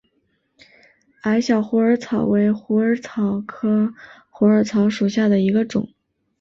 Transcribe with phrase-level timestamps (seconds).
[1.21, 3.93] 矮小虎耳草为虎耳草科
[4.31, 5.87] 虎耳草属下的一个种。